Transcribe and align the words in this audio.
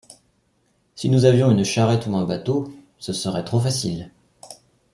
Si 0.95 1.09
nous 1.11 1.25
avions 1.25 1.51
une 1.51 1.63
charrette 1.63 2.07
ou 2.07 2.15
un 2.15 2.25
bateau, 2.25 2.73
ce 2.97 3.13
serait 3.13 3.45
trop 3.45 3.59
facile. 3.59 4.09